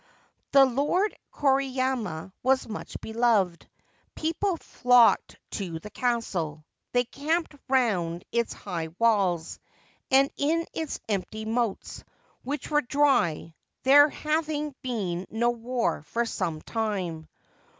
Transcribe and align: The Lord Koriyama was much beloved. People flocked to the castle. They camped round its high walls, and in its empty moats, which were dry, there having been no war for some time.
The 0.51 0.65
Lord 0.65 1.15
Koriyama 1.31 2.33
was 2.41 2.67
much 2.67 2.99
beloved. 3.01 3.69
People 4.15 4.57
flocked 4.57 5.37
to 5.51 5.77
the 5.77 5.91
castle. 5.91 6.65
They 6.91 7.03
camped 7.03 7.53
round 7.69 8.25
its 8.31 8.51
high 8.51 8.87
walls, 8.97 9.59
and 10.09 10.31
in 10.37 10.65
its 10.73 10.99
empty 11.07 11.45
moats, 11.45 12.03
which 12.41 12.71
were 12.71 12.81
dry, 12.81 13.53
there 13.83 14.09
having 14.09 14.73
been 14.81 15.27
no 15.29 15.51
war 15.51 16.01
for 16.01 16.25
some 16.25 16.63
time. 16.63 17.27